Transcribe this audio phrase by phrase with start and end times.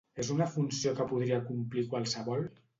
[0.21, 2.53] És una funció que podria complir qualsevol?